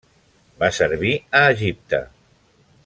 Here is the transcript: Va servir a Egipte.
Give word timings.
Va 0.63 0.69
servir 0.77 1.11
a 1.41 1.43
Egipte. 1.53 2.03